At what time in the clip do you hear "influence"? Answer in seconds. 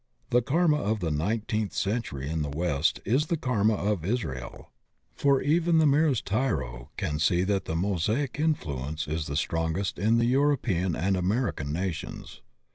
8.39-9.07